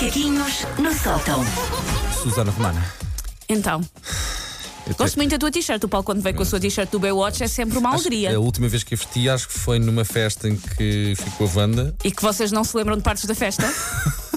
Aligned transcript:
Macaquinhos 0.00 0.66
no 0.78 0.94
sótão. 0.94 1.44
Susana 2.22 2.50
Romana. 2.50 2.82
Então, 3.46 3.82
eu 4.86 4.94
gosto 4.94 5.12
te- 5.12 5.16
muito 5.18 5.32
da 5.32 5.38
tua 5.38 5.50
t-shirt. 5.50 5.84
O 5.84 5.88
Paulo, 5.88 6.02
quando 6.04 6.22
vem 6.22 6.32
com 6.32 6.42
a 6.42 6.46
sua 6.46 6.58
t-shirt 6.58 6.88
do 6.90 6.98
Baywatch, 6.98 7.42
é 7.42 7.46
sempre 7.46 7.76
uma 7.76 7.90
acho 7.90 8.04
que 8.04 8.08
alegria. 8.08 8.34
A 8.34 8.40
última 8.40 8.66
vez 8.66 8.82
que 8.82 8.94
eu 8.94 8.98
vesti, 8.98 9.28
acho 9.28 9.46
que 9.48 9.58
foi 9.58 9.78
numa 9.78 10.02
festa 10.02 10.48
em 10.48 10.56
que 10.56 11.12
ficou 11.16 11.46
a 11.54 11.58
Wanda. 11.60 11.94
E 12.02 12.10
que 12.10 12.22
vocês 12.22 12.50
não 12.50 12.64
se 12.64 12.74
lembram 12.78 12.96
de 12.96 13.02
partes 13.02 13.26
da 13.26 13.34
festa? 13.34 13.70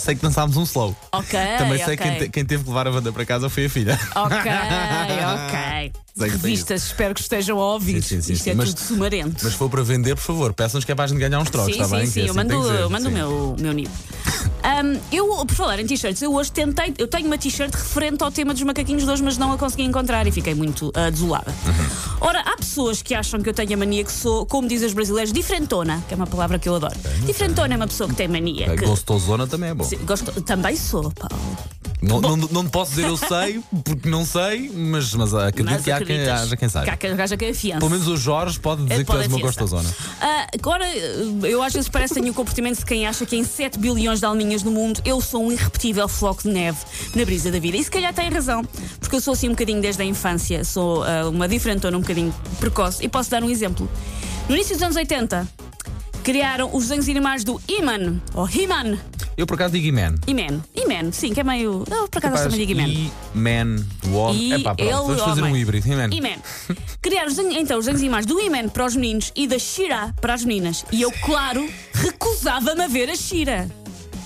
Sei 0.00 0.14
que 0.14 0.22
dançámos 0.22 0.56
um 0.56 0.62
slow. 0.62 0.96
Ok. 1.12 1.38
Também 1.58 1.76
sei 1.84 1.94
ok. 1.94 1.96
quem, 1.98 2.18
te- 2.18 2.28
quem 2.30 2.44
teve 2.44 2.62
que 2.64 2.70
levar 2.70 2.86
a 2.86 2.90
Wanda 2.90 3.12
para 3.12 3.24
casa 3.26 3.50
foi 3.50 3.66
a 3.66 3.70
filha. 3.70 3.98
Ok, 4.14 4.36
ok. 4.40 5.92
Sei 6.16 6.28
que 6.28 6.38
tem 6.38 6.50
Revistas, 6.50 6.84
espero 6.86 7.14
que 7.14 7.20
estejam 7.20 7.58
a 7.60 7.72
ouvir. 7.74 8.02
Sim, 8.02 8.16
sim, 8.16 8.22
sim, 8.22 8.32
Isto 8.32 8.44
sim. 8.44 8.50
é 8.50 8.54
Mas- 8.54 8.68
tudo 8.74 8.80
sumarento. 8.80 9.36
Mas 9.42 9.52
se 9.52 9.58
for 9.58 9.68
para 9.70 9.82
vender, 9.82 10.14
por 10.16 10.22
favor, 10.22 10.52
peçam-nos 10.52 10.84
que 10.84 10.92
é 10.92 10.94
para 10.94 11.04
a 11.04 11.08
gente 11.08 11.18
ganhar 11.18 11.38
uns 11.38 11.50
trocos, 11.50 11.74
sim, 11.74 11.80
está 11.82 11.88
sim, 11.94 11.96
bem? 12.02 12.06
sim, 12.06 12.12
Que 12.12 12.20
é 12.20 12.22
eu 12.22 12.26
assim 12.30 12.36
mando, 12.36 12.50
tem 12.50 12.60
que 12.60 12.66
ser, 12.68 12.80
eu 12.82 12.90
mando 12.90 13.06
o 13.06 13.08
sim. 13.10 13.14
meu, 13.14 13.56
meu 13.58 13.72
nível. 13.72 13.92
Ahm, 14.62 14.98
eu, 15.10 15.26
por 15.46 15.54
falar 15.54 15.80
em 15.80 15.86
t-shirts, 15.86 16.20
eu 16.20 16.34
hoje 16.34 16.52
tentei, 16.52 16.92
eu 16.98 17.08
tenho 17.08 17.26
uma 17.26 17.38
t-shirt 17.38 17.72
referente 17.72 18.22
ao 18.22 18.30
tema 18.30 18.52
dos 18.52 18.62
macaquinhos 18.62 19.04
de 19.04 19.10
hoje, 19.10 19.22
mas 19.22 19.38
não 19.38 19.52
a 19.52 19.56
consegui 19.58 19.84
encontrar 19.84 20.26
e 20.26 20.30
fiquei 20.32 20.54
muito 20.54 20.92
ah, 20.94 21.08
desolada. 21.08 21.50
Uhum. 21.64 22.16
Ora, 22.20 22.40
pessoas 22.70 23.02
que 23.02 23.14
acham 23.14 23.40
que 23.42 23.48
eu 23.48 23.52
tenho 23.54 23.74
a 23.74 23.76
mania 23.76 24.04
que 24.04 24.12
sou, 24.12 24.46
como 24.46 24.68
dizem 24.68 24.86
os 24.86 24.94
brasileiros, 24.94 25.32
diferentona, 25.32 26.02
que 26.06 26.14
é 26.14 26.16
uma 26.16 26.26
palavra 26.26 26.56
que 26.58 26.68
eu 26.68 26.76
adoro. 26.76 26.94
Diferentona 27.26 27.74
é 27.74 27.76
uma 27.76 27.88
pessoa 27.88 28.08
que 28.08 28.14
tem 28.14 28.28
mania. 28.28 28.76
Que- 28.76 28.86
Gostosona 28.86 29.46
também 29.46 29.70
é 29.70 29.74
bom. 29.74 29.84
Gosto, 30.06 30.40
também 30.42 30.76
sou, 30.76 31.10
Paulo. 31.10 31.44
Não, 32.02 32.20
não, 32.20 32.36
não 32.36 32.66
posso 32.66 32.92
dizer 32.92 33.06
eu 33.08 33.16
sei, 33.16 33.60
porque 33.84 34.08
não 34.08 34.24
sei, 34.24 34.70
mas, 34.74 35.12
mas 35.14 35.34
acredito 35.34 35.70
Mas 35.70 35.84
que 35.84 35.90
há 35.90 36.02
quem, 36.02 36.28
haja 36.28 36.56
quem 36.56 36.68
Que 36.68 36.72
saiba. 36.72 36.92
há 36.92 36.96
quem 36.96 37.10
haja 37.12 37.36
quem 37.36 37.50
afiança. 37.50 37.78
Pelo 37.80 37.90
menos 37.90 38.08
o 38.08 38.16
Jorge 38.16 38.58
pode 38.58 38.82
dizer 38.84 38.94
É, 38.94 39.04
que 39.04 39.04
tu 39.04 39.18
és 39.18 39.26
uma 39.26 39.38
gostosona. 39.38 39.88
Ah, 40.20 40.46
agora, 40.54 40.86
eu 41.46 41.62
às 41.62 41.72
vezes 41.72 41.88
parece 41.88 42.14
que 42.14 42.20
tenho 42.20 42.32
o 42.32 42.34
comportamento 42.34 42.78
de 42.78 42.84
quem 42.86 43.06
acha 43.06 43.26
que 43.26 43.36
em 43.36 43.44
7 43.44 43.78
bilhões 43.78 44.18
de 44.20 44.24
alminhas 44.24 44.62
no 44.62 44.70
mundo 44.70 45.00
eu 45.04 45.20
sou 45.20 45.44
um 45.44 45.52
irrepetível 45.52 46.08
floco 46.08 46.42
de 46.42 46.48
neve 46.48 46.78
na 47.14 47.24
brisa 47.24 47.50
da 47.50 47.58
vida. 47.58 47.76
E 47.76 47.84
se 47.84 47.90
calhar 47.90 48.14
tem 48.14 48.28
razão, 48.30 48.64
porque 48.98 49.16
eu 49.16 49.20
sou 49.20 49.34
assim 49.34 49.48
um 49.48 49.52
bocadinho 49.52 49.82
desde 49.82 50.00
a 50.00 50.04
infância, 50.04 50.64
sou 50.64 51.02
ah, 51.04 51.28
uma 51.28 51.46
diferentona 51.46 51.96
um 51.96 52.00
bocadinho 52.00 52.34
precoce. 52.58 53.04
E 53.04 53.08
posso 53.08 53.30
dar 53.30 53.42
um 53.44 53.50
exemplo. 53.50 53.88
No 54.48 54.54
início 54.54 54.74
dos 54.74 54.82
anos 54.82 54.96
80, 54.96 55.46
criaram 56.24 56.70
os 56.74 56.84
desenhos 56.84 57.08
animados 57.08 57.44
do 57.44 57.60
He-Man, 57.68 58.20
ou 58.34 58.48
He-Man. 58.48 58.98
Eu 59.40 59.46
por 59.46 59.54
acaso 59.54 59.72
digo 59.72 59.86
E-Man. 59.86 60.16
He-Man, 60.26 60.60
He-Man, 60.76 61.12
sim, 61.12 61.32
que 61.32 61.40
é 61.40 61.42
meio. 61.42 61.82
Eu 61.90 62.06
por 62.08 62.18
acaso 62.18 62.44
também 62.44 62.66
digo 62.66 62.78
He-Man. 62.78 63.10
E-Man, 63.34 63.86
o 64.08 64.12
homem. 64.12 64.36
E 64.36 64.52
Epá, 64.52 64.74
pronto, 64.74 64.82
ele, 64.82 64.92
vamos 64.92 65.22
fazer 65.22 65.40
homem. 65.40 65.54
um 65.54 65.56
híbrido. 65.56 65.88
E-Man. 65.88 66.10
E-Man. 66.12 66.36
Criaram 67.00 67.28
os 67.28 67.38
então 67.38 67.78
os 67.78 67.86
desenhos 67.86 68.02
animados 68.02 68.26
do 68.26 68.38
He-Man 68.38 68.68
para 68.68 68.84
os 68.84 68.94
meninos 68.94 69.32
e 69.34 69.46
da 69.48 69.58
Shira 69.58 70.14
para 70.20 70.34
as 70.34 70.44
meninas. 70.44 70.84
E 70.92 71.00
eu, 71.00 71.10
claro, 71.24 71.66
recusava-me 71.94 72.84
a 72.84 72.86
ver 72.86 73.08
a 73.08 73.16
Shira. 73.16 73.66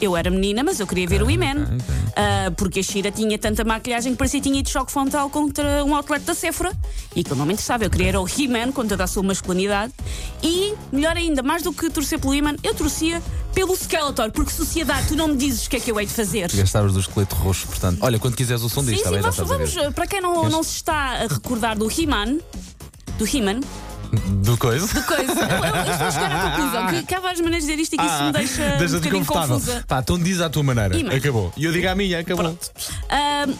Eu 0.00 0.16
era 0.16 0.28
menina, 0.32 0.64
mas 0.64 0.80
eu 0.80 0.86
queria 0.88 1.06
ver 1.06 1.22
o 1.22 1.30
He-Man. 1.30 1.78
Ah, 2.16 2.52
porque 2.56 2.80
a 2.80 2.82
Shira 2.82 3.10
tinha 3.10 3.38
tanta 3.38 3.64
maquilhagem 3.64 4.12
que 4.12 4.18
parecia 4.18 4.40
que 4.40 4.48
tinha 4.48 4.60
ido 4.60 4.66
de 4.66 4.72
choque 4.72 4.92
frontal 4.92 5.28
contra 5.30 5.84
um 5.84 5.94
outlet 5.94 6.24
da 6.24 6.34
Sephora. 6.34 6.72
E 7.14 7.20
aquilo 7.20 7.36
não 7.36 7.46
me 7.46 7.52
interessava. 7.52 7.84
Eu 7.84 7.90
queria 7.90 8.08
era 8.08 8.20
o 8.20 8.28
He-Man 8.28 8.72
com 8.72 8.86
toda 8.86 9.04
a 9.04 9.06
sua 9.06 9.22
masculinidade. 9.22 9.92
E, 10.42 10.74
melhor 10.92 11.16
ainda, 11.16 11.42
mais 11.42 11.62
do 11.62 11.72
que 11.72 11.90
torcer 11.90 12.20
pelo 12.20 12.34
He-Man, 12.34 12.56
eu 12.62 12.74
torcia 12.74 13.22
pelo 13.52 13.74
Skeletor. 13.74 14.30
Porque 14.30 14.52
sociedade, 14.52 15.08
tu 15.08 15.16
não 15.16 15.28
me 15.28 15.36
dizes 15.36 15.66
o 15.66 15.70
que 15.70 15.76
é 15.76 15.80
que 15.80 15.90
eu 15.90 15.98
hei 15.98 16.06
de 16.06 16.12
fazer. 16.12 16.50
Gastavas 16.52 16.92
do 16.92 17.00
esqueleto 17.00 17.34
roxo, 17.34 17.66
portanto. 17.66 17.98
Olha, 18.02 18.18
quando 18.18 18.36
quiseres 18.36 18.62
o 18.62 18.68
som 18.68 18.82
Sim, 18.82 18.92
disto, 18.92 19.06
está 19.06 19.08
sim, 19.08 19.14
bem? 19.14 19.46
Vamos, 19.46 19.74
vamos, 19.74 19.94
para 19.94 20.06
quem 20.06 20.20
não, 20.20 20.48
não 20.48 20.62
se 20.62 20.76
está 20.76 21.24
a 21.24 21.26
recordar 21.26 21.76
do 21.76 21.90
He-Man, 21.90 22.38
do 23.18 23.26
He-Man, 23.26 23.60
Do 24.12 24.56
coisa. 24.58 24.86
coisa, 25.02 25.32
eu, 25.40 25.64
eu, 25.64 25.92
estou 25.92 26.06
a 26.06 26.10
chegar 26.10 26.32
à 26.32 26.50
conclusão 26.50 26.86
que, 26.88 27.02
que 27.04 27.14
há 27.14 27.20
várias 27.20 27.40
maneiras 27.40 27.64
de 27.66 27.70
dizer 27.72 27.82
isto 27.82 27.94
e 27.94 27.98
que 27.98 28.04
isso 28.04 28.22
me 28.24 28.32
deixa 28.32 28.62
um 28.62 28.66
Ah, 28.66 28.76
deixa-te 28.76 29.00
bocadinho 29.08 29.24
confusa. 29.26 29.84
Pá, 29.88 29.98
então 30.00 30.18
diz 30.18 30.40
à 30.40 30.48
tua 30.50 30.62
maneira. 30.62 30.96
Acabou. 31.16 31.52
E 31.56 31.64
eu 31.64 31.72
digo 31.72 31.88
à 31.88 31.94
minha, 31.94 32.20
acabou. 32.20 32.44
Pronto. 32.44 32.70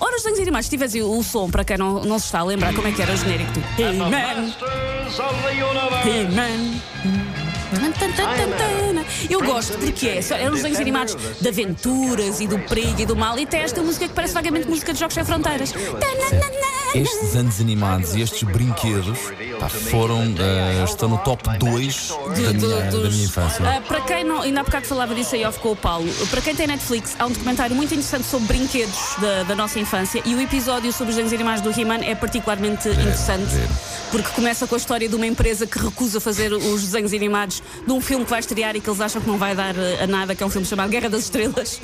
Ora, 0.00 0.16
os 0.16 0.22
desenhos 0.22 0.40
animados, 0.40 0.66
se 0.66 0.70
tivesse 0.70 1.02
o 1.02 1.22
som, 1.22 1.50
para 1.50 1.64
quem 1.64 1.76
não, 1.78 2.02
não 2.04 2.18
se 2.18 2.26
está 2.26 2.40
a 2.40 2.44
lembrar 2.44 2.74
como 2.74 2.86
é 2.88 2.92
que 2.92 3.00
era 3.02 3.12
o 3.12 3.16
genérico 3.16 3.52
do 3.52 3.82
He-Man. 3.82 4.10
He-Man. 6.04 6.80
Eu 9.28 9.42
gosto 9.42 9.76
porque 9.78 10.08
é, 10.08 10.22
só- 10.22 10.34
eram 10.36 10.52
os 10.52 10.56
desenhos 10.62 10.78
animados 10.80 11.16
de 11.40 11.48
aventuras 11.48 12.40
e 12.40 12.46
do 12.46 12.58
perigo 12.60 13.00
e 13.00 13.06
do 13.06 13.16
mal, 13.16 13.38
e 13.38 13.46
tem 13.46 13.60
esta 13.60 13.82
música 13.82 14.06
que 14.08 14.14
parece 14.14 14.32
vagamente 14.34 14.68
música 14.68 14.92
de 14.92 15.00
Jogos 15.00 15.14
Sem 15.14 15.24
Fronteiras. 15.24 15.72
Tananana. 15.72 16.83
Estes 16.94 17.34
anos 17.34 17.60
animados 17.60 18.14
e 18.14 18.20
estes 18.20 18.42
brinquedos 18.44 19.18
pá, 19.58 19.68
foram, 19.68 20.22
eh, 20.38 20.84
estão 20.84 21.08
no 21.08 21.18
top 21.18 21.42
2 21.58 22.08
da, 22.08 22.52
minha, 22.52 22.90
da 22.90 23.10
minha 23.10 23.24
infância. 23.24 23.64
Ah, 23.68 23.80
para 23.80 24.00
quem 24.02 24.22
não, 24.22 24.42
ainda 24.42 24.60
há 24.60 24.64
bocado 24.64 24.86
falava 24.86 25.14
disso 25.14 25.34
aí 25.34 25.44
off 25.44 25.58
com 25.58 25.72
o 25.72 25.76
Paulo, 25.76 26.08
para 26.30 26.40
quem 26.40 26.54
tem 26.54 26.66
Netflix, 26.68 27.16
há 27.18 27.26
um 27.26 27.32
documentário 27.32 27.74
muito 27.74 27.92
interessante 27.92 28.26
sobre 28.26 28.46
brinquedos 28.46 29.16
da, 29.20 29.42
da 29.42 29.56
nossa 29.56 29.80
infância 29.80 30.22
e 30.24 30.34
o 30.34 30.40
episódio 30.40 30.92
sobre 30.92 31.10
os 31.10 31.16
desenhos 31.16 31.32
animados 31.32 31.62
do 31.62 31.80
He-Man 31.80 32.04
é 32.04 32.14
particularmente 32.14 32.88
interessante 32.88 33.54
porque 34.14 34.28
começa 34.30 34.64
com 34.64 34.76
a 34.76 34.78
história 34.78 35.08
de 35.08 35.16
uma 35.16 35.26
empresa 35.26 35.66
que 35.66 35.76
recusa 35.76 36.20
fazer 36.20 36.52
os 36.52 36.82
desenhos 36.82 37.12
animados 37.12 37.60
de 37.84 37.92
um 37.92 38.00
filme 38.00 38.24
que 38.24 38.30
vai 38.30 38.38
estrear 38.38 38.76
e 38.76 38.80
que 38.80 38.88
eles 38.88 39.00
acham 39.00 39.20
que 39.20 39.26
não 39.26 39.36
vai 39.36 39.56
dar 39.56 39.76
eh, 39.76 40.04
a 40.04 40.06
nada, 40.06 40.36
que 40.36 40.42
é 40.42 40.46
um 40.46 40.50
filme 40.50 40.64
chamado 40.64 40.88
Guerra 40.88 41.08
das 41.08 41.24
Estrelas, 41.24 41.80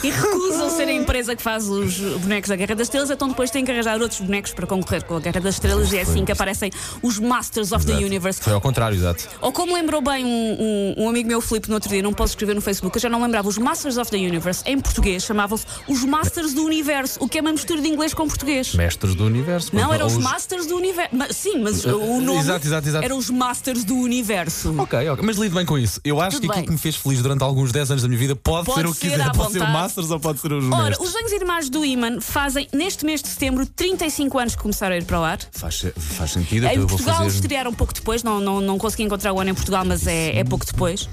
e 0.00 0.10
recusam 0.10 0.70
ser 0.70 0.86
a 0.86 0.92
empresa 0.92 1.34
que 1.34 1.42
faz 1.42 1.68
os 1.68 1.98
bonecos 1.98 2.48
da 2.48 2.54
Guerra 2.54 2.76
das 2.76 2.86
Estrelas, 2.86 3.10
então 3.10 3.26
depois 3.26 3.50
têm 3.50 3.64
que 3.64 3.72
arranjar 3.72 4.00
outros 4.00 4.20
bonecos 4.20 4.51
para 4.54 4.66
concorrer 4.66 5.04
com 5.04 5.16
a 5.16 5.20
Guerra 5.20 5.40
das 5.40 5.54
Estrelas 5.54 5.92
e 5.92 5.98
é 5.98 6.02
assim 6.02 6.24
que 6.24 6.32
aparecem 6.32 6.70
os 7.02 7.18
Masters 7.18 7.72
of 7.72 7.84
the 7.86 7.92
Exato. 7.92 8.06
Universe. 8.06 8.40
Foi 8.42 8.52
ao 8.52 8.60
contrário, 8.60 8.96
exato. 8.96 9.28
Ou 9.40 9.52
como 9.52 9.74
lembrou 9.74 10.00
bem 10.02 10.24
um, 10.24 10.56
um- 10.98 11.04
um 11.04 11.08
amigo 11.08 11.28
meu, 11.28 11.40
Filipe, 11.40 11.68
no 11.68 11.74
outro 11.74 11.88
dia, 11.88 12.02
não 12.02 12.12
posso 12.12 12.32
escrever 12.32 12.54
no 12.54 12.60
Facebook, 12.60 12.96
eu 12.96 13.00
já 13.00 13.08
não 13.08 13.22
lembrava, 13.22 13.48
os 13.48 13.58
Masters 13.58 13.96
of 13.96 14.10
the 14.10 14.16
Universe, 14.16 14.62
em 14.66 14.78
português, 14.80 15.22
chamavam-se 15.24 15.64
os 15.88 16.04
Masters 16.04 16.52
do 16.54 16.64
Universo, 16.64 17.18
o 17.22 17.28
que 17.28 17.38
é 17.38 17.40
uma 17.40 17.52
mistura 17.52 17.80
de 17.80 17.88
inglês 17.88 18.14
com 18.14 18.26
português. 18.26 18.74
Mestres 18.74 19.14
do 19.14 19.24
universo. 19.24 19.74
Não, 19.74 19.92
eram 19.92 20.06
os 20.06 20.16
Masters 20.18 20.66
do 20.66 20.76
Universo. 20.76 21.10
Mas- 21.14 21.36
Sim, 21.36 21.58
mas 21.60 21.84
o 21.84 22.20
nome 22.20 22.38
Exato, 22.40 22.66
exato, 22.66 22.88
exato. 22.88 23.04
eram 23.04 23.18
os 23.18 23.28
Masters 23.30 23.84
do 23.84 23.94
Universo. 23.96 24.74
Ok, 24.78 25.08
ok. 25.08 25.24
Mas 25.24 25.36
lido 25.36 25.54
bem 25.54 25.64
com 25.66 25.76
isso. 25.78 26.00
Eu 26.04 26.20
acho 26.20 26.36
Tudo 26.36 26.42
que 26.42 26.46
aquilo 26.46 26.54
bem. 26.60 26.66
que 26.66 26.72
me 26.72 26.78
fez 26.78 26.96
feliz 26.96 27.20
durante 27.22 27.42
alguns 27.42 27.72
10 27.72 27.90
anos 27.90 28.02
da 28.02 28.08
minha 28.08 28.18
vida 28.18 28.36
pode, 28.36 28.66
Pode 28.66 28.80
ser 28.80 28.86
o 28.86 28.92
que 28.92 28.98
ser 29.00 29.10
quiser. 29.10 29.24
Pode 29.32 29.52
ser 29.52 29.58
o 29.58 29.60
vontade. 29.60 29.72
Masters 29.72 30.10
ou 30.10 30.20
pode 30.20 30.40
ser 30.40 30.52
os 30.52 30.64
Ora, 30.70 30.84
mestres. 30.88 30.98
os 31.08 31.12
desenhos 31.12 31.32
animados 31.32 31.70
do 31.70 31.84
Iman 31.84 32.20
fazem, 32.20 32.68
neste 32.72 33.04
mês 33.04 33.22
de 33.22 33.28
setembro, 33.28 33.66
35 33.66 34.38
anos 34.38 34.41
que 34.50 34.62
começaram 34.62 34.94
a 34.94 34.98
ir 34.98 35.04
para 35.04 35.20
o 35.20 35.24
ar. 35.24 35.38
Faz, 35.52 35.84
faz 35.96 36.32
sentido. 36.32 36.66
Em 36.66 36.86
Portugal 36.86 37.16
fazer. 37.18 37.36
estrearam 37.36 37.70
um 37.70 37.74
pouco 37.74 37.94
depois, 37.94 38.22
não, 38.22 38.40
não, 38.40 38.60
não 38.60 38.78
consegui 38.78 39.04
encontrar 39.04 39.32
o 39.32 39.40
ano 39.40 39.50
em 39.50 39.54
Portugal, 39.54 39.84
mas 39.84 40.06
é, 40.06 40.38
é 40.38 40.44
pouco 40.44 40.66
depois. 40.66 41.08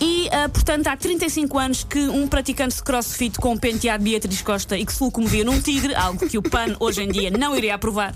E, 0.00 0.17
ah, 0.32 0.48
portanto, 0.48 0.86
há 0.86 0.96
35 0.96 1.58
anos 1.58 1.84
que 1.84 1.98
um 2.08 2.26
praticante 2.28 2.76
de 2.76 2.82
crossfit 2.82 3.38
com 3.38 3.52
o 3.54 3.58
penteado 3.60 4.02
Beatriz 4.04 4.42
Costa 4.42 4.76
e 4.78 4.84
que 4.84 4.92
se 4.92 5.02
locomovia 5.02 5.44
num 5.44 5.60
tigre, 5.60 5.94
algo 5.94 6.28
que 6.28 6.38
o 6.38 6.42
PAN 6.42 6.76
hoje 6.80 7.02
em 7.02 7.08
dia 7.10 7.30
não 7.30 7.56
iria 7.56 7.74
aprovar, 7.74 8.14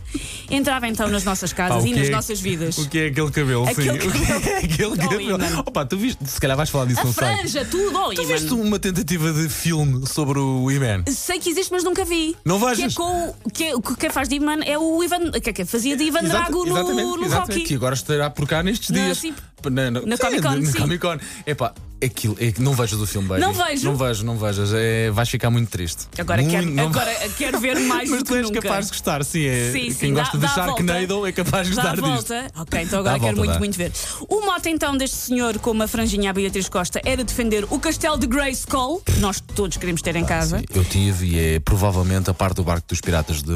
entrava 0.51 0.87
então 0.89 1.09
nas 1.09 1.25
nossas 1.25 1.53
Pá, 1.53 1.69
casas 1.69 1.85
o 1.85 1.87
e 1.87 1.95
nas 1.95 2.09
é- 2.09 2.11
nossas 2.11 2.41
vidas. 2.41 2.79
O 2.79 2.89
que 2.89 2.99
é 2.99 3.07
aquele 3.09 3.31
cabelo? 3.31 3.69
Aquele 3.69 4.01
sim. 4.01 4.09
O 4.09 4.13
que 4.13 4.19
é 4.19 4.27
cabelo. 4.27 4.95
aquele 4.95 4.97
cabelo? 5.37 5.59
Opa, 5.67 5.85
tu 5.85 5.97
viste? 5.97 6.25
Se 6.27 6.41
calhar 6.41 6.57
vais 6.57 6.71
falar 6.71 6.87
disso, 6.87 7.01
A 7.01 7.05
não 7.05 7.13
sei. 7.13 7.25
franja, 7.37 7.65
tudo, 7.65 7.99
oh, 7.99 8.15
Tu 8.15 8.25
viste 8.25 8.53
uma 8.55 8.79
tentativa 8.79 9.33
de 9.33 9.49
filme 9.49 10.07
sobre 10.07 10.39
o 10.39 10.71
Iman? 10.71 11.05
Sei 11.09 11.39
que 11.39 11.51
existe, 11.51 11.71
mas 11.73 11.85
nunca 11.85 12.05
vi. 12.05 12.37
Não 12.45 12.59
Que 12.75 12.83
é 12.85 12.91
com, 12.91 13.29
o- 13.45 13.51
que, 13.51 13.65
é- 13.65 13.73
que 13.81 13.97
quem 13.97 14.11
faz 14.11 14.29
de 14.29 14.37
Iman 14.37 14.61
é 14.65 14.79
o 14.79 15.03
Ivan. 15.03 15.31
Que, 15.33 15.53
que 15.53 15.65
fazia 15.65 15.97
de 15.97 16.05
Ivan 16.05 16.21
Exato, 16.21 16.39
Drago 16.53 16.67
no, 16.67 16.77
exatamente, 16.79 17.03
no 17.19 17.25
exatamente. 17.27 17.53
Rocky. 17.59 17.65
Que 17.69 17.75
agora 17.75 17.95
estará 17.95 18.31
por 18.31 18.47
cá 18.47 18.63
nestes 18.63 18.91
Na- 18.91 19.05
dias. 19.05 19.19
sim. 19.19 19.35
Na, 19.71 19.91
Na 19.91 20.19
Comic 20.19 20.43
Con, 20.43 20.57
na 20.57 20.67
sim. 20.71 20.79
Comic 20.79 20.99
Con. 21.01 21.19
Epá, 21.47 21.73
aquilo, 22.05 22.37
é, 22.41 22.53
não 22.59 22.73
vejas 22.75 23.01
o 23.01 23.07
filme, 23.07 23.29
baby. 23.29 23.41
Não 23.41 23.53
vejo. 23.53 23.85
Não 23.85 23.97
vejo, 23.97 24.25
não 24.25 24.37
vejas. 24.37 24.71
É, 24.75 25.11
vais 25.11 25.29
ficar 25.29 25.51
muito 25.51 25.69
triste. 25.71 26.07
Agora, 26.19 26.43
Muito- 26.43 26.75
quero, 26.75 26.81
agora 26.89 27.11
quero 27.39 27.61
ver 27.61 27.79
mais 27.81 28.11
Mas 28.11 28.19
do 28.21 28.25
tu 28.25 28.35
és 28.35 28.47
nunca. 28.49 28.61
capaz 28.63 28.87
de 28.87 28.91
gostar, 28.93 29.25
sim. 29.25 29.45
É, 29.47 29.71
Sim, 29.73 29.91
sim, 29.91 29.95
Quem 29.99 30.15
dá- 30.15 30.23
gosta 30.23 30.39
dá 30.39 30.49
de. 30.49 30.55
Sharknado 30.55 31.27
é 31.27 31.33
capaz 31.33 31.69
de 31.69 31.75
gostar 31.75 32.01
volta. 32.01 32.47
Ok, 32.57 32.83
então 32.83 33.01
agora 33.01 33.21
quero 33.21 33.37
volta, 33.37 33.39
muito, 33.39 33.53
dá. 33.53 33.59
muito 33.59 33.77
ver. 33.79 33.93
O 34.29 34.41
mote 34.45 34.69
então 34.69 34.97
deste 34.97 35.17
senhor 35.17 35.59
com 35.59 35.71
uma 35.71 35.87
franjinha 35.87 36.31
à 36.31 36.33
Beatriz 36.33 36.69
Costa 36.69 37.01
era 37.05 37.23
defender 37.23 37.65
o 37.71 37.79
castelo 37.79 38.19
de 38.19 38.27
Grayskull, 38.27 39.01
que 39.05 39.19
nós 39.21 39.41
todos 39.41 39.77
queremos 39.77 40.03
ter 40.03 40.17
em 40.17 40.25
casa. 40.25 40.63
Eu 40.75 40.85
tive 40.85 41.27
e 41.27 41.39
é 41.57 41.61
provavelmente 41.61 42.29
a 42.31 42.35
parte 42.35 42.57
do 42.57 42.65
barco 42.65 42.87
dos 42.89 43.01
piratas 43.01 43.43
de, 43.43 43.53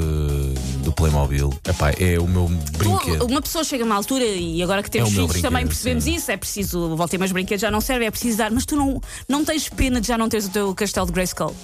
do 0.85 0.93
Playmobil. 0.93 1.53
Epá, 1.69 1.91
é 1.99 2.19
o 2.19 2.27
meu 2.29 2.47
Tu- 2.73 2.79
brinquedo. 2.79 3.27
uma 3.27 3.43
pessoa 3.43 3.65
chega 3.65 3.83
a 3.83 3.87
uma 3.87 3.95
altura 3.97 4.25
e 4.25 4.63
agora 4.63 4.83
que 4.83 4.91
temos 4.91 5.11
É 5.11 5.13
filhos 5.13 5.41
também 5.43 5.67
percebemos 5.67 5.96
sim. 6.05 6.15
isso. 6.15 6.31
É 6.31 6.37
preciso, 6.37 6.97
voltei 6.97 7.19
mais 7.19 7.33
brinquedos 7.33 7.61
já 7.61 7.71
não 7.71 7.81
serve, 7.81 8.07
é 8.07 8.11
preciso 8.11 8.39
dar, 8.39 8.51
mas 8.51 8.65
tu 8.65 8.77
não, 8.77 9.01
não 9.29 9.45
tens 9.45 9.69
pena 9.69 10.01
de 10.01 10.07
já 10.09 10.19
não 10.19 10.29
teres 10.29 10.47
o 10.47 10.51
teu 10.51 10.75
castelo 10.75 11.07
de 11.07 11.13
Grayskull. 11.13 11.55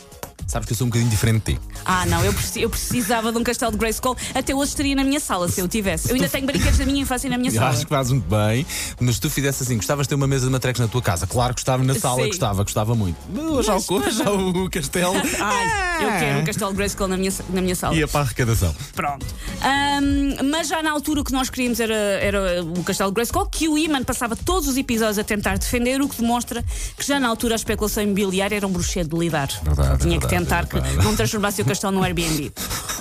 Sabes 0.53 0.67
que 0.67 0.73
eu 0.75 0.77
sou 0.77 0.87
um 0.87 0.91
bocadinho 0.91 1.11
diferente 1.11 1.45
de 1.47 1.55
ti. 1.55 1.61
Ah, 1.85 2.05
não, 2.05 2.23
eu, 2.23 2.33
preci- 2.35 2.61
eu 2.61 2.69
precisava 2.69 3.33
de 3.33 3.39
um 3.39 3.43
castelo 3.43 3.73
de 3.73 3.79
Grayskull. 3.79 4.15
Até 4.35 4.55
hoje 4.55 4.69
estaria 4.73 4.95
na 4.95 5.03
minha 5.03 5.19
sala 5.19 5.49
se 5.49 5.61
eu 5.61 5.67
tivesse. 5.67 6.11
Eu 6.11 6.15
ainda 6.15 6.29
tenho 6.29 6.45
brinquedos 6.47 6.79
da 6.79 6.85
minha 6.85 7.01
infância 7.01 7.31
na 7.31 7.39
minha 7.39 7.49
Eu 7.51 7.55
sala. 7.55 7.71
acho 7.71 7.85
que 7.85 7.89
fazes 7.89 8.13
muito 8.13 8.29
bem, 8.29 8.67
mas 9.01 9.15
se 9.15 9.21
tu 9.23 9.31
fizesse 9.31 9.63
assim, 9.63 9.77
gostavas 9.77 10.05
de 10.05 10.11
ter 10.11 10.15
uma 10.15 10.27
mesa 10.27 10.45
de 10.45 10.53
matrecos 10.53 10.79
na 10.81 10.89
tua 10.89 11.01
casa. 11.01 11.27
Claro 11.27 11.55
que 11.55 11.61
gostava 11.63 11.83
na 11.83 11.95
sala, 11.95 12.21
Sim. 12.23 12.29
gostava, 12.29 12.63
gostava 12.65 12.95
muito. 12.95 13.17
Mas 13.33 13.65
já 13.65 13.77
o, 13.77 13.83
co- 13.83 14.11
já 14.11 14.31
o 14.31 14.69
castelo. 14.71 15.15
Ai, 15.41 16.05
eu 16.05 16.19
quero 16.21 16.39
um 16.41 16.45
castelo 16.45 16.71
de 16.73 16.77
Grayskull 16.77 17.09
na 17.09 17.17
minha, 17.17 17.33
na 17.49 17.63
minha 17.63 17.75
sala. 17.75 17.95
Ia 17.95 18.07
para 18.07 18.21
a 18.21 18.25
arrecadação. 18.25 18.75
Pronto. 18.95 19.25
Ahm, 19.63 20.51
mas 20.51 20.69
já 20.69 20.83
na 20.83 20.91
altura 20.91 21.21
o 21.21 21.25
que 21.25 21.33
nós 21.33 21.49
queríamos 21.49 21.81
era, 21.81 21.95
era 21.95 22.63
o 22.63 22.85
Castelo 22.85 23.11
de 23.11 23.15
Grayskull, 23.15 23.47
que 23.47 23.69
o 23.69 23.79
Iman 23.79 24.03
passava 24.05 24.37
todos 24.37 24.69
os 24.69 24.77
episódios 24.77 25.19
a 25.19 25.25
tentar 25.25 25.57
defender, 25.57 26.03
o 26.03 26.09
que 26.09 26.21
demonstra 26.21 26.63
que 26.97 27.07
já 27.07 27.19
na 27.19 27.29
altura 27.29 27.55
a 27.55 27.57
especulação 27.57 28.03
imobiliária 28.03 28.57
era 28.57 28.67
um 28.67 28.71
bruxedo 28.73 29.17
de 29.17 29.25
lidar. 29.25 29.49
Verdade, 29.63 30.03
Tinha 30.03 30.19
que 30.19 30.27
verdade, 30.27 30.42
que 30.45 31.03
não 31.03 31.15
transformasse 31.17 31.63
o 31.63 31.65
castelo 31.65 31.93
num 31.93 32.03
Airbnb. 32.03 32.53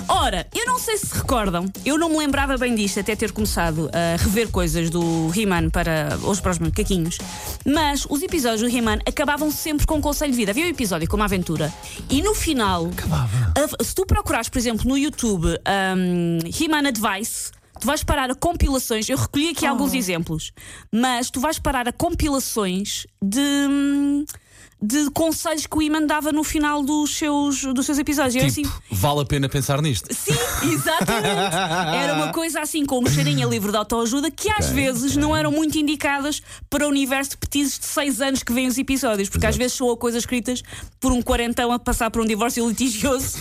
Ora, 0.08 0.46
eu 0.54 0.66
não 0.66 0.78
sei 0.78 0.96
se 0.98 1.06
se 1.06 1.14
recordam, 1.14 1.66
eu 1.84 1.96
não 1.98 2.08
me 2.10 2.18
lembrava 2.18 2.56
bem 2.56 2.74
disto 2.74 2.98
até 3.00 3.14
ter 3.16 3.32
começado 3.32 3.90
a 3.92 4.16
rever 4.22 4.48
coisas 4.50 4.88
do 4.90 5.30
He-Man 5.34 5.70
para 5.70 6.18
os 6.24 6.40
para 6.40 6.52
os 6.52 6.58
macaquinhos, 6.58 7.18
mas 7.66 8.06
os 8.08 8.22
episódios 8.22 8.60
do 8.62 8.68
He-Man 8.76 8.98
acabavam 9.06 9.50
sempre 9.50 9.86
com 9.86 9.96
um 9.96 10.00
conselho 10.00 10.30
de 10.32 10.36
vida. 10.36 10.50
Havia 10.50 10.64
um 10.64 10.68
episódio 10.68 11.08
com 11.08 11.16
uma 11.16 11.24
aventura 11.26 11.72
e 12.10 12.22
no 12.22 12.34
final, 12.34 12.88
a- 13.80 13.84
se 13.84 13.94
tu 13.94 14.04
procurares, 14.06 14.48
por 14.48 14.58
exemplo, 14.58 14.88
no 14.88 14.96
YouTube 14.98 15.46
um, 15.46 16.38
He-Man 16.60 16.88
Advice. 16.88 17.50
Tu 17.80 17.86
vais 17.86 18.04
parar 18.04 18.30
a 18.30 18.34
compilações, 18.34 19.08
eu 19.08 19.16
recolhi 19.18 19.48
aqui 19.48 19.66
alguns 19.66 19.92
exemplos, 19.92 20.52
mas 20.92 21.30
tu 21.30 21.40
vais 21.40 21.58
parar 21.58 21.88
a 21.88 21.92
compilações 21.92 23.06
de, 23.20 23.40
hum, 23.40 24.24
de 24.82 25.08
conselhos 25.10 25.64
que 25.64 25.76
o 25.76 25.80
Iman 25.80 26.04
dava 26.04 26.32
no 26.32 26.42
final 26.42 26.82
dos 26.82 27.16
seus, 27.16 27.62
dos 27.62 27.86
seus 27.86 27.98
episódios. 27.98 28.34
Tipo, 28.34 28.46
assim, 28.46 28.82
vale 28.90 29.20
a 29.20 29.24
pena 29.24 29.48
pensar 29.48 29.80
nisto. 29.80 30.12
Sim, 30.12 30.32
exatamente. 30.72 31.28
Era 31.96 32.14
uma 32.14 32.32
coisa 32.32 32.60
assim 32.60 32.84
com 32.84 32.98
um 32.98 33.06
cheirinho 33.06 33.46
a 33.46 33.50
livro 33.50 33.70
de 33.70 33.76
autoajuda 33.76 34.28
que 34.28 34.50
às 34.50 34.70
vezes 34.70 35.16
não 35.16 35.36
eram 35.36 35.52
muito 35.52 35.78
indicadas 35.78 36.42
para 36.68 36.84
o 36.84 36.88
universo 36.88 37.32
de 37.32 37.36
petizes 37.36 37.78
de 37.78 37.86
6 37.86 38.20
anos 38.20 38.42
que 38.42 38.52
vêm 38.52 38.66
os 38.66 38.76
episódios, 38.76 39.28
porque 39.28 39.46
às 39.46 39.56
vezes 39.56 39.74
são 39.74 39.96
coisas 39.96 40.22
escritas 40.22 40.62
por 40.98 41.12
um 41.12 41.22
quarentão 41.22 41.70
a 41.70 41.78
passar 41.78 42.10
por 42.10 42.20
um 42.20 42.26
divórcio 42.26 42.66
litigioso. 42.68 43.38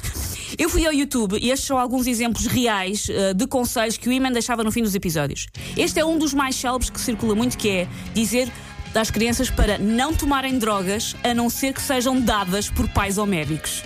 Eu 0.58 0.70
fui 0.70 0.86
ao 0.86 0.94
YouTube 0.94 1.40
e 1.42 1.50
estes 1.50 1.66
são 1.66 1.78
alguns 1.78 2.06
exemplos 2.06 2.46
reais 2.46 3.08
eh, 3.10 3.34
de 3.34 3.48
conselhos 3.48 3.98
que 3.98 4.10
o 4.10 4.12
Iman 4.12 4.32
deixava 4.32 4.64
no 4.64 4.72
fim 4.72 4.84
dos 4.84 4.94
episódios. 4.94 5.48
Este 5.78 6.00
é 6.00 6.06
um 6.06 6.20
dos 6.20 6.34
mais 6.34 6.56
célebres 6.56 6.90
que 6.90 7.00
circula 7.00 7.34
muito, 7.34 7.58
que 7.58 7.70
é 7.70 7.88
dizer 8.14 8.52
às 8.98 9.12
crianças 9.12 9.50
para 9.50 9.78
não 9.78 10.14
tomarem 10.14 10.58
drogas 10.58 11.16
a 11.24 11.34
não 11.34 11.50
ser 11.50 11.74
que 11.74 11.82
sejam 11.82 12.20
dadas 12.20 12.70
por 12.70 12.88
pais 12.90 13.18
ou 13.18 13.26
médicos. 13.26 13.84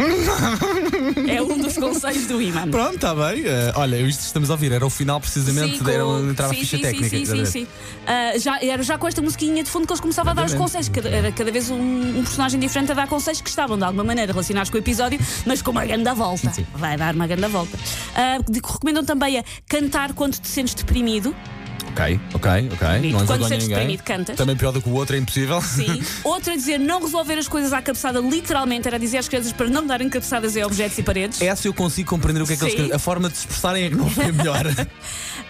é 1.28 1.42
um 1.42 1.58
dos 1.58 1.76
conselhos 1.76 2.26
do 2.26 2.40
Iman. 2.40 2.70
Pronto, 2.70 2.94
está 2.94 3.14
bem. 3.14 3.42
Eh, 3.44 3.72
olha, 3.74 3.96
isto 4.00 4.20
estamos 4.24 4.48
a 4.48 4.54
ouvir 4.54 4.72
era 4.72 4.86
o 4.86 4.88
final 4.88 5.20
precisamente, 5.20 5.78
Sim, 5.78 5.90
era 5.90 6.04
com- 6.04 6.10
onde 6.10 6.30
entrava 6.30 6.52
a 6.52 6.54
sim, 6.54 6.60
ficha 6.60 6.76
sim, 6.76 6.82
técnica. 6.82 7.08
Sim, 7.16 7.22
a 7.22 7.26
sim, 7.26 7.44
sim. 7.44 7.50
sim. 7.50 7.66
Ah, 8.06 8.38
já, 8.38 8.58
era 8.62 8.82
já 8.82 8.96
com 8.96 9.06
esta 9.08 9.20
musiquinha 9.20 9.62
de 9.62 9.68
fundo 9.68 9.86
que 9.86 9.92
eles 9.92 10.00
começavam 10.00 10.30
a 10.30 10.34
dar 10.34 10.46
os 10.46 10.54
conselhos. 10.54 10.88
Cada, 10.88 11.08
era 11.08 11.32
cada 11.32 11.50
vez 11.52 11.70
um, 11.70 11.76
um 12.18 12.22
personagem 12.22 12.58
diferente 12.58 12.92
a 12.92 12.94
dar 12.94 13.08
conselhos 13.08 13.40
que 13.40 13.50
estavam 13.50 13.76
de 13.76 13.84
alguma 13.84 14.04
maneira 14.04 14.32
relacionados 14.32 14.70
com 14.70 14.76
o 14.76 14.80
episódio, 14.80 15.18
mas 15.44 15.60
com 15.60 15.70
uma 15.70 15.84
grande 15.84 16.10
volta. 16.14 16.50
Sim. 16.50 16.64
Vai 16.76 16.96
dar 16.96 17.14
uma 17.14 17.26
grande 17.26 17.48
volta. 17.48 17.76
De- 18.48 18.60
recomendam 18.64 19.04
também 19.04 19.38
a 19.38 19.44
cantar 19.68 20.14
quando 20.14 20.38
te 20.38 20.48
sentes 20.48 20.72
deprimido. 20.72 21.34
Ok, 21.92 22.20
ok, 22.34 22.50
ok. 22.72 22.88
Bonito. 22.98 23.18
Não 23.18 23.26
Quando 23.26 23.48
sentes 23.48 23.68
deprimido, 23.68 24.02
cantas. 24.02 24.36
Também 24.36 24.56
pior 24.56 24.70
do 24.72 24.80
que 24.80 24.88
o 24.88 24.92
outro, 24.92 25.16
é 25.16 25.18
impossível. 25.18 25.60
Sim. 25.60 26.00
Outra 26.24 26.52
a 26.52 26.56
dizer 26.56 26.78
não 26.78 27.00
resolver 27.02 27.34
as 27.38 27.48
coisas 27.48 27.72
à 27.72 27.82
cabeçada, 27.82 28.20
literalmente, 28.20 28.86
era 28.88 28.98
dizer 28.98 29.18
às 29.18 29.28
crianças 29.28 29.52
para 29.52 29.68
não 29.68 29.86
darem 29.86 30.08
cabeçadas 30.08 30.56
em 30.56 30.62
objetos 30.64 30.96
e 30.98 31.02
paredes. 31.02 31.40
Essa 31.42 31.66
eu 31.68 31.74
consigo 31.74 32.08
compreender 32.10 32.42
o 32.42 32.46
que 32.46 32.52
é 32.52 32.56
que 32.56 32.62
eles 32.62 32.72
Sim. 32.72 32.78
querem. 32.78 32.92
A 32.94 32.98
forma 32.98 33.28
de 33.28 33.36
se 33.36 33.40
expressarem 33.42 33.84
é 33.84 33.90
que 33.90 33.96
não 33.96 34.08
foi 34.08 34.30
melhor. 34.32 34.64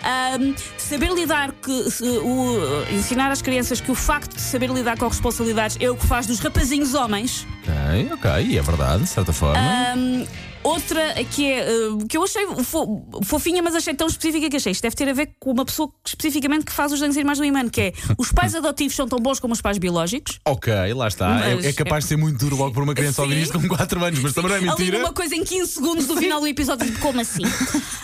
Ahm, 0.03 0.55
saber 0.79 1.13
lidar 1.13 1.53
que 1.53 1.91
se- 1.91 2.03
o- 2.05 2.85
ensinar 2.91 3.31
às 3.31 3.43
crianças 3.43 3.81
que 3.81 3.91
o 3.91 3.95
facto 3.95 4.35
de 4.35 4.41
saber 4.41 4.71
lidar 4.71 4.97
com 4.99 5.07
responsabilidades 5.09 5.77
é 5.79 5.91
o 5.91 5.97
que 5.97 6.07
faz 6.07 6.27
dos 6.27 6.39
rapazinhos 6.41 6.95
homens. 6.95 7.47
ok, 7.63 8.13
ok, 8.15 8.47
e 8.47 8.57
é 8.59 8.63
verdade, 8.63 9.03
de 9.03 9.09
certa 9.11 9.33
forma. 9.33 9.59
Ahm, 9.61 10.25
outra 10.63 11.15
que 11.31 11.51
é 11.51 11.67
uh, 11.89 12.07
que 12.07 12.17
eu 12.17 12.25
achei 12.25 12.47
fo- 12.65 13.03
fofinha, 13.25 13.63
mas 13.63 13.75
achei 13.75 13.95
tão 13.95 14.07
específica 14.07 14.49
que 14.51 14.57
achei. 14.57 14.73
Isto 14.73 14.83
deve 14.83 14.97
ter 14.97 15.09
a 15.09 15.13
ver 15.13 15.31
com 15.39 15.51
uma 15.53 15.65
pessoa 15.65 15.91
especificamente 16.05 16.65
que 16.67 16.73
faz 16.73 16.93
os 16.93 16.99
desenhos 16.99 17.17
animais 17.17 17.39
do 17.39 17.45
Iman, 17.45 17.69
que 17.69 17.81
é 17.81 17.93
os 18.19 18.31
pais 18.33 18.55
adotivos 18.55 18.95
são 18.97 19.07
tão 19.09 19.19
bons 19.19 19.41
como 19.41 19.53
os 19.55 19.61
pais 19.61 19.79
biológicos. 19.79 20.39
Ok, 20.47 20.73
lá 20.95 21.09
está. 21.09 21.49
É- 21.49 21.69
é, 21.69 21.73
capaz 21.73 22.05
de 22.05 22.09
ser 22.09 22.17
muito 22.17 22.39
duro 22.39 22.57
logo 22.57 22.73
por 22.75 22.83
uma 22.83 22.95
criança 22.95 23.17
Sim. 23.23 23.29
ouvir 23.29 23.43
isto 23.43 23.61
com 23.61 23.69
4 23.69 24.05
anos, 24.05 24.21
mas 24.21 24.33
também 24.33 24.51
não 24.51 24.57
é 24.57 24.59
Ali 24.61 24.69
mentira. 24.69 24.99
uma 24.99 25.13
coisa 25.13 25.35
em 25.35 25.45
15 25.45 25.73
segundos 25.73 26.07
do 26.07 26.17
final 26.17 26.41
do 26.41 26.47
episódio, 26.47 26.87
tipo, 26.87 26.99
como 27.01 27.21
assim? 27.21 27.43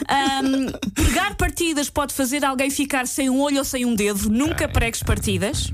Ahm, 0.09 0.71
pregar 0.95 1.35
partidas 1.37 1.91
pode 1.91 2.15
fazer 2.15 2.45
alguém 2.45 2.71
ficar 2.71 3.07
sem 3.07 3.29
um 3.31 3.41
olho 3.41 3.59
ou 3.59 3.65
sem 3.65 3.85
um 3.85 3.95
dedo. 3.95 4.29
Nunca 4.31 4.69
pregues 4.69 5.03
partidas. 5.03 5.73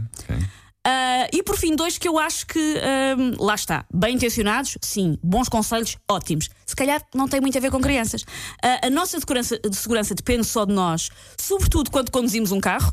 Ah, 0.84 1.28
e 1.32 1.42
por 1.44 1.56
fim, 1.56 1.76
dois 1.76 1.96
que 1.96 2.08
eu 2.08 2.18
acho 2.18 2.44
que 2.46 2.58
ahm, 2.58 3.34
lá 3.38 3.54
está, 3.54 3.84
bem 3.92 4.16
intencionados, 4.16 4.76
sim, 4.82 5.16
bons 5.22 5.48
conselhos, 5.48 5.96
ótimos. 6.10 6.48
Se 6.66 6.74
calhar 6.74 7.00
não 7.14 7.28
tem 7.28 7.40
muito 7.40 7.56
a 7.56 7.60
ver 7.60 7.70
com 7.70 7.80
crianças. 7.80 8.24
Ah, 8.62 8.86
a 8.86 8.90
nossa 8.90 9.18
segurança, 9.20 9.58
de 9.58 9.76
segurança 9.76 10.14
depende 10.14 10.44
só 10.44 10.64
de 10.64 10.72
nós, 10.72 11.08
sobretudo 11.38 11.90
quando 11.90 12.10
conduzimos 12.10 12.50
um 12.50 12.60
carro. 12.60 12.92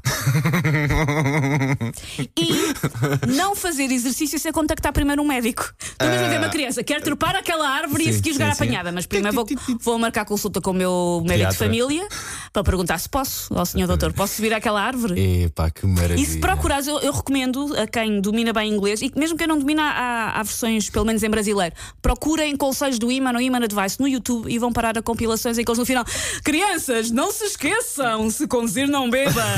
e 2.37 3.27
não 3.35 3.55
fazer 3.55 3.91
exercício 3.91 4.39
sem 4.39 4.51
contactar 4.51 4.93
primeiro 4.93 5.21
um 5.21 5.27
médico. 5.27 5.73
Tu 5.97 6.05
mesmo 6.05 6.25
a 6.25 6.29
ver 6.29 6.37
uma 6.39 6.49
criança, 6.49 6.83
quer 6.83 7.01
trepar 7.01 7.35
aquela 7.35 7.67
árvore 7.67 8.03
e 8.03 8.07
Sim, 8.07 8.13
seguir 8.13 8.33
jogar 8.33 8.51
sim, 8.51 8.57
sim. 8.57 8.63
apanhada, 8.65 8.91
mas 8.91 9.05
primeiro 9.05 9.35
vou, 9.35 9.45
vou 9.81 9.97
marcar 9.99 10.25
consulta 10.25 10.61
com 10.61 10.71
o 10.71 10.73
meu 10.73 11.23
médico 11.25 11.51
de 11.51 11.57
família 11.57 12.07
para 12.53 12.63
perguntar 12.63 12.97
se 12.99 13.09
posso, 13.09 13.53
ao 13.57 13.65
senhor 13.65 13.87
doutor, 13.87 14.13
posso 14.13 14.35
subir 14.35 14.53
àquela 14.53 14.81
árvore? 14.81 15.43
Epá, 15.45 15.69
que 15.71 15.85
maravilha. 15.85 16.21
E 16.21 16.25
se 16.25 16.37
procurares, 16.39 16.87
eu, 16.87 16.99
eu 16.99 17.11
recomendo 17.13 17.78
a 17.79 17.87
quem 17.87 18.19
domina 18.19 18.51
bem 18.51 18.73
inglês 18.73 19.01
e 19.01 19.09
que 19.09 19.17
mesmo 19.17 19.37
quem 19.37 19.47
não 19.47 19.57
domina, 19.57 19.83
há, 19.83 20.39
há 20.39 20.43
versões, 20.43 20.89
pelo 20.89 21.05
menos 21.05 21.23
em 21.23 21.29
brasileiro, 21.29 21.73
procurem 22.01 22.55
conselhos 22.57 22.99
do 22.99 23.11
Iman 23.11 23.33
ou 23.33 23.41
Iman 23.41 23.63
Advice 23.63 23.99
no 23.99 24.07
YouTube 24.07 24.51
e 24.51 24.59
vão 24.59 24.71
parar 24.71 24.97
a 24.97 25.01
compilações 25.01 25.57
em 25.57 25.63
que 25.63 25.71
eles 25.71 25.79
no 25.79 25.85
final. 25.85 26.03
Crianças, 26.43 27.09
não 27.09 27.31
se 27.31 27.45
esqueçam, 27.45 28.29
se 28.29 28.47
conduzir 28.47 28.87
não 28.87 29.09
beba. 29.09 29.29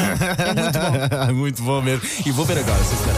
É 0.42 0.54
muito 0.54 0.80
bom. 0.80 1.34
muito 1.34 1.64
bom 1.64 1.82
mesmo. 1.82 2.02
E 2.26 2.32
vou 2.32 2.46
ver 2.46 2.60
agora, 2.60 2.84
sim, 2.84 2.96
senhor. 2.98 3.16